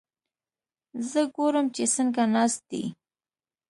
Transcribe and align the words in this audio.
زه 1.09 1.21
ګورم 1.35 1.67
چې 1.75 1.83
څنګه 1.95 2.23
ناست 2.33 2.61
دي؟ 2.71 2.83